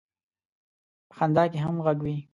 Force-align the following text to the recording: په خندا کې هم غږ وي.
په 1.09 1.13
خندا 1.17 1.43
کې 1.51 1.57
هم 1.65 1.75
غږ 1.85 1.99
وي. 2.05 2.17